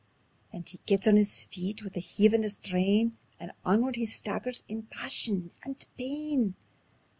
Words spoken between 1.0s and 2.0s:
on his feet wi' a